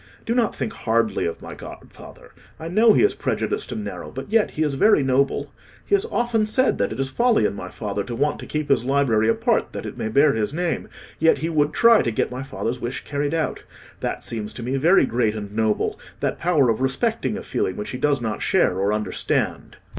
[0.25, 2.31] Do not think hardly of my godfather.
[2.59, 5.51] I know he is prejudiced and narrow, but yet he is very noble.
[5.85, 8.69] He has often said that it is folly in my father to want to keep
[8.69, 10.87] his library apart, that it may bear his name;
[11.19, 13.61] yet he would try to get my father's wish carried out.
[13.99, 17.99] That seems to me very great and noble—that power of respecting a feeling which he
[17.99, 19.77] does not share or understand."